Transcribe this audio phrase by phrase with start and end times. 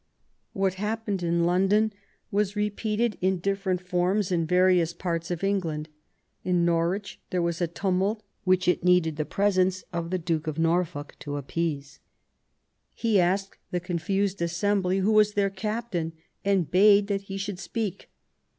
[0.53, 1.93] What happened in London
[2.31, 5.89] was repeated in different forms in various parts of England.
[6.43, 10.57] In Norwich there was a tumult) which it needed the presence of the Duke of
[10.57, 11.99] Norfolk to appeasa
[12.95, 16.13] He asked the confused assembly who was their captain,
[16.43, 18.09] and bade that he should speak.